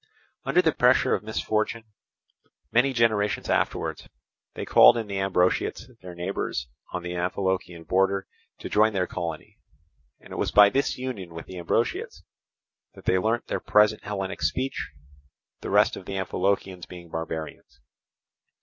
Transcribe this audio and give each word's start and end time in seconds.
Under 0.45 0.63
the 0.63 0.71
pressure 0.71 1.13
of 1.13 1.21
misfortune 1.21 1.83
many 2.71 2.91
generations 2.91 3.51
afterwards, 3.51 4.09
they 4.55 4.65
called 4.65 4.97
in 4.97 5.05
the 5.05 5.19
Ambraciots, 5.19 5.91
their 6.01 6.15
neighbours 6.15 6.67
on 6.91 7.03
the 7.03 7.11
Amphilochian 7.13 7.83
border, 7.83 8.25
to 8.57 8.67
join 8.67 8.93
their 8.93 9.05
colony; 9.05 9.59
and 10.19 10.33
it 10.33 10.37
was 10.37 10.49
by 10.49 10.71
this 10.71 10.97
union 10.97 11.35
with 11.35 11.45
the 11.45 11.59
Ambraciots 11.59 12.23
that 12.95 13.05
they 13.05 13.19
learnt 13.19 13.45
their 13.45 13.59
present 13.59 14.03
Hellenic 14.03 14.41
speech, 14.41 14.89
the 15.59 15.69
rest 15.69 15.95
of 15.95 16.07
the 16.07 16.13
Amphilochians 16.17 16.87
being 16.87 17.09
barbarians. 17.11 17.79